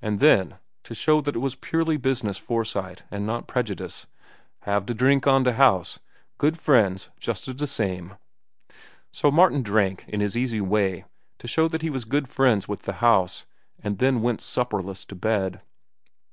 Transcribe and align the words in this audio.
And 0.00 0.18
then, 0.18 0.56
to 0.82 0.92
show 0.92 1.20
that 1.20 1.36
it 1.36 1.38
was 1.38 1.54
purely 1.54 1.96
business 1.96 2.36
foresight 2.36 3.04
and 3.12 3.24
not 3.24 3.46
prejudice, 3.46 4.08
"Hava 4.64 4.86
da 4.86 4.92
drink 4.92 5.28
on 5.28 5.44
da 5.44 5.52
house—good 5.52 6.58
friends 6.58 7.10
justa 7.20 7.54
da 7.54 7.66
same." 7.66 8.16
So 9.12 9.30
Martin 9.30 9.62
drank, 9.62 10.04
in 10.08 10.18
his 10.18 10.36
easy 10.36 10.60
way, 10.60 11.04
to 11.38 11.46
show 11.46 11.68
that 11.68 11.82
he 11.82 11.90
was 11.90 12.04
good 12.04 12.26
friends 12.28 12.66
with 12.66 12.82
the 12.82 12.94
house, 12.94 13.46
and 13.78 13.98
then 13.98 14.20
went 14.20 14.40
supperless 14.40 15.04
to 15.04 15.14
bed. 15.14 15.60